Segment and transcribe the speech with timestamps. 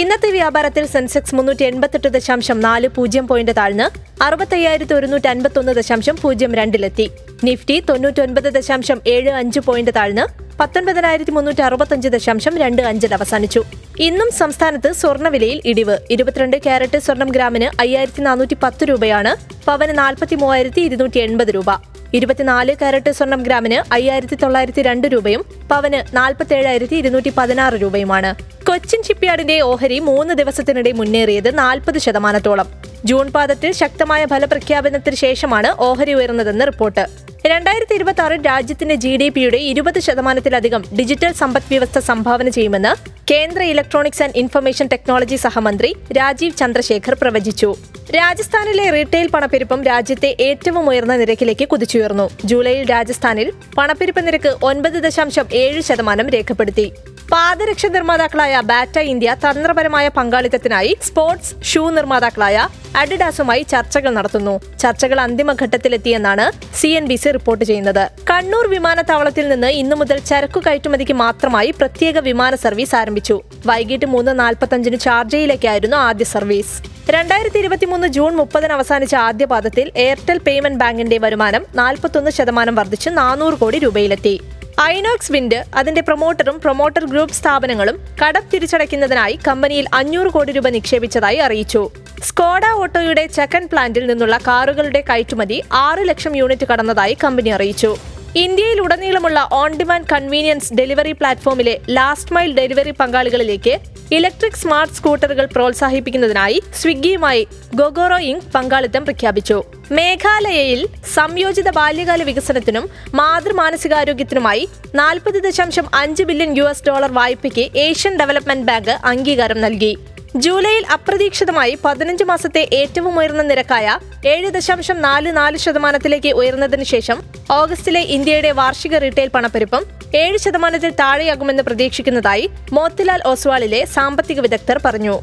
[0.00, 3.86] ഇന്നത്തെ വ്യാപാരത്തിൽ സെൻസെക്സ് മുന്നൂറ്റി എൺപത്തെട്ട് ദശാംശം നാല് പൂജ്യം പോയിന്റ് താഴ്ന്ന്
[4.22, 7.10] അറുപത്തയ്യായിരത്തി ഒരുന്നൂറ്റി അൻപത്തൊന്ന് ദശാംശം പൂജ്യം രണ്ടിലെത്തി.
[7.44, 10.24] നിഫ്റ്റി തൊണ്ണൂറ്റൊൻപത് ദശാംശം ഏഴ് അഞ്ച് പോയിന്റ് താഴ്ന്ന്
[10.60, 13.64] പത്തൊൻപതിനായിരത്തി മുന്നൂറ്റി അറുപത്തഞ്ച് ദശാംശം രണ്ട് അഞ്ചിൽ അവസാനിച്ചു.
[13.98, 15.98] ഇന്നും സംസ്ഥാനത്ത് സ്വർണവിലയിൽ ഇടിവ്.
[16.10, 19.34] ഇരുപത്തിരണ്ട് ക്യാരറ്റ് സ്വർണം ഗ്രാമിന് അയ്യായിരത്തി നാനൂറ്റി പത്ത് രൂപയാണ്.
[19.66, 21.97] പവന് നാൽപ്പത്തി മൂവായിരത്തി ഇരുന്നൂറ്റി എൺപത് രൂപ.
[22.14, 28.34] ഇരുപത്തിനാല് കാരറ്റ് സ്വർണം ഗ്രാമിന് അയ്യായിരത്തി തൊള്ളായിരത്തി രണ്ട് രൂപയും പവന് നാൽപ്പത്തി ഏഴായിരത്തി ഇരുന്നൂറ്റി പതിനാറ് രൂപയുമാണ്.
[28.64, 32.68] കൊച്ചിൻ ഷിപ്പ്യാർഡിന്റെ ഓഹരി മൂന്ന് ദിവസത്തിനിടെ മുന്നേറിയത് നാൽപ്പത് ശതമാനത്തോളം.
[33.04, 37.27] ജൂൺ പാദത്തിൽ ശക്തമായ ഫലപ്രഖ്യാപനത്തിന് ശേഷമാണ് ഓഹരി ഉയർന്നതെന്ന് റിപ്പോർട്ട്.
[37.52, 42.92] രണ്ടായിരത്തി ഇരുപത്തി ആറിൽ രാജ്യത്തിന്റെ ജി ഡി പിയുടെ ഇരുപത് ശതമാനത്തിലധികം ഡിജിറ്റൽ സമ്പദ് വ്യവസ്ഥ സംഭാവന ചെയ്യുമെന്ന്
[43.30, 47.70] കേന്ദ്ര ഇലക്ട്രോണിക്സ് ആൻഡ് ഇൻഫർമേഷൻ ടെക്നോളജി സഹമന്ത്രി രാജീവ് ചന്ദ്രശേഖർ പ്രവചിച്ചു.
[48.16, 52.30] രാജസ്ഥാനിലെ റീറ്റെയിൽ പണപ്പെരുപ്പം രാജ്യത്തെ ഏറ്റവും ഉയർന്ന നിരക്കിലേക്ക് കുതിച്ചുയർന്നു.
[52.44, 56.86] ജൂലൈയിൽ രാജസ്ഥാനിൽ പണപ്പെരുപ്പ നിരക്ക് ഒൻപത് ദശാംശം ഏഴ് ശതമാനം രേഖപ്പെടുത്തി.
[57.32, 62.56] പാദരക്ഷ നിർമ്മാതാക്കളായ ബാറ്റ ഇന്ത്യ തന്ത്രപരമായ പങ്കാളിത്തത്തിനായി സ്പോർട്സ് ഷൂ നിർമ്മാതാക്കളായ
[63.00, 64.54] അഡിഡാസുമായി ചർച്ചകൾ നടത്തുന്നു.
[64.82, 66.46] ചർച്ചകൾ അന്തിമഘട്ടത്തിലെത്തിയെന്നാണ്
[66.80, 68.02] C N B C report ചെയ്യുന്നത്.
[68.30, 73.36] കണ്ണൂർ വിമാനത്താവളത്തിൽ നിന്ന് ഇന്നു മുതൽ ചരക്കു കയറ്റുമതിക്ക് മാത്രമായി പ്രത്യേക വിമാന സർവീസ് ആരംഭിച്ചു.
[73.70, 76.74] വൈകിട്ട് മൂന്ന് നാൽപ്പത്തഞ്ചിന് ഷാർജയിലേക്കായിരുന്നു ആദ്യ സർവീസ്.
[77.16, 83.58] രണ്ടായിരത്തി ഇരുപത്തിമൂന്ന് ജൂൺ മുപ്പതിന് അവസാനിച്ച ആദ്യ പാദത്തിൽ എയർടെൽ പേയ്മെന്റ് ബാങ്കിന്റെ വരുമാനം നാൽപ്പത്തൊന്ന് ശതമാനം വർദ്ധിച്ച് നാനൂറ്
[83.64, 84.36] കോടി രൂപയിലെത്തി.
[84.82, 91.90] ഐനോക്സ് വിൻഡ് അതിന്റെ പ്രൊമോട്ടറും പ്രൊമോട്ടർ ഗ്രൂപ്പ് സ്ഥാപനങ്ങളും കടം തിരിച്ചടയ്ക്കുന്നതിനായി കമ്പനിയിൽ അഞ്ഞൂറ് കോടി രൂപ നിക്ഷേപിച്ചതായി അറിയിച്ചു.
[92.22, 97.96] സ്കോഡ ഓട്ടോയുടെ ചെക്കൻ പ്ലാന്റിൽ നിന്നുള്ള കാറുകളുടെ കയറ്റുമതി ആറ് ലക്ഷം യൂണിറ്റ് കടന്നതായി കമ്പനി അറിയിച്ചു.
[98.36, 103.78] ഇന്ത്യയിൽ ഉടനീളമുള്ള ഓൺ ഡിമാൻഡ് കൺവീനിയൻസ് ഡെലിവറി പ്ലാറ്റ്ഫോമിലെ ലാസ്റ്റ് മൈൽ ഡെലിവറി പങ്കാളികളിലേക്ക്
[104.12, 109.64] ഇലക്ട്രിക് സ്മാർട്ട് സ്കൂട്ടറുകൾ പ്രോത്സാഹിപ്പിക്കുന്നതിനായി സ്വിഗ്ഗിയുമായി ഗൊഗോറോ ഇങ്ക് പങ്കാളിത്തം പ്രഖ്യാപിച്ചു.
[109.90, 110.80] മേഘാലയയിൽ
[111.14, 112.84] സംയോജിത ബാല്യകാല വികസനത്തിനും
[113.14, 119.92] മാതൃമാനസികാരോഗ്യത്തിനുമായി നാൽപ്പത് ദശാംശം അഞ്ച് ബില്യൺ യു എസ് ഡോളർ വായ്പയ്ക്ക് ഏഷ്യൻ ഡെവലപ്മെന്റ് ബാങ്ക് അംഗീകാരം നൽകി.
[120.36, 127.18] ജൂലൈയിൽ അപ്രതീക്ഷിതമായി പതിനഞ്ച് മാസത്തെ ഏറ്റവും ഉയർന്ന നിരക്കായ ഏഴ് ദശാംശം നാല് നാല് ശതമാനത്തിലേക്ക് ഉയർന്നതിനു ശേഷം
[127.50, 129.84] ഓഗസ്റ്റിലെ ഇന്ത്യയുടെ വാർഷിക റീറ്റെയിൽ പണപ്പെരുപ്പം
[130.14, 135.16] ഏഴ് ശതമാനത്തിൽ താഴെയാകുമെന്ന് പ്രതീക്ഷിക്കുന്നതായി മോത്തിലാൽ ഓസ്വാളിലെ സാമ്പത്തിക വിദഗ്ധർ പറഞ്ഞു.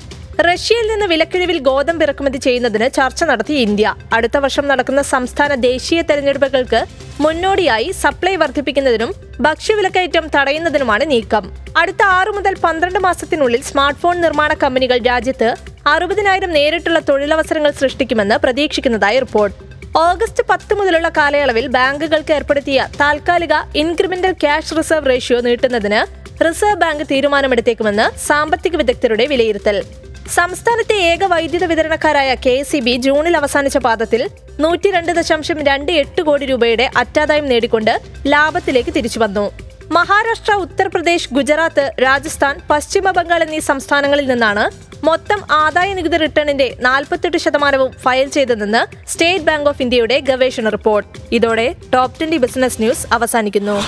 [0.44, 3.96] റഷ്യയിൽ നിന്ന് വിലക്കിഴിവിൽ ഗോതമ്പ് ഇറക്കുമതി ചെയ്യുന്നതിന് ചർച്ച നടത്തി ഇന്ത്യ.
[4.14, 6.86] അടുത്ത വർഷം നടക്കുന്ന സംസ്ഥാന ദേശീയ തെരഞ്ഞെടുപ്പുകൾക്ക്
[7.22, 11.46] മുന്നോടിയായി സപ്ലൈ വർദ്ധിപ്പിക്കുന്നതിനും ഭക്ഷ്യവിലക്കയറ്റം തടയുന്നതിനുമാണ് നീക്കം.
[11.78, 15.56] അടുത്ത ആറു മുതൽ പന്ത്രണ്ട് മാസത്തിനുള്ളിൽ സ്മാർട്ട് ഫോൺ നിർമ്മാണ കമ്പനികൾ രാജ്യത്ത്
[15.88, 19.56] അറുപതിനായിരം നേരിട്ടുള്ള തൊഴിലവസരങ്ങൾ സൃഷ്ടിക്കുമെന്ന് പ്രതീക്ഷിക്കുന്നതായി റിപ്പോർട്ട്.
[19.98, 26.02] ഓഗസ്റ്റ് പത്ത് മുതലുള്ള കാലയളവിൽ ബാങ്കുകൾക്ക് ഏർപ്പെടുത്തിയ താൽക്കാലിക ഇൻക്രിമെന്റൽ ക്യാഷ് റിസർവ് റേഷ്യോ നീട്ടുന്നതിന്
[26.46, 29.84] റിസർവ് ബാങ്ക് തീരുമാനമെടുത്തേക്കുമെന്ന് സാമ്പത്തിക വിദഗ്ധരുടെ വിലയിരുത്തൽ.
[30.30, 36.22] സംസ്ഥാനത്തെ ഏക വൈദ്യുത വിതരണക്കാരായ കെ എസ് ബി ജൂണിൽ അവസാനിച്ച പാദത്തിൽ നൂറ്റി രണ്ട് ദശാംശം രണ്ട് എട്ട്
[36.22, 39.52] കോടി രൂപയുടെ അറ്റാദായം നേടിക്കൊണ്ട് ലാഭത്തിലേക്ക് തിരിച്ചു വന്നു.
[39.92, 44.72] മഹാരാഷ്ട്ര ഉത്തർപ്രദേശ് ഗുജറാത്ത് രാജസ്ഥാൻ പശ്ചിമ ബംഗാൾ എന്നീ സംസ്ഥാനങ്ങളിൽ നിന്നാണ്
[45.06, 51.20] മൊത്തം ആദായ നികുതി റിട്ടേണിന്റെ നാൽപ്പത്തെട്ട് ശതമാനവും ഫയൽ ചെയ്തതെന്ന് സ്റ്റേറ്റ് ബാങ്ക് ഓഫ് ഇന്ത്യയുടെ ഗവേഷണ റിപ്പോർട്ട്.
[51.32, 53.84] ഇതോടെ ടോപ് ട്വന്റി ബിസിനസ് ന്യൂസ് അവസാനിക്കുന്നു.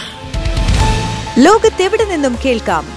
[1.40, 2.97] ലോകത്തെവിടെ നിന്നും കേൾക്കാം?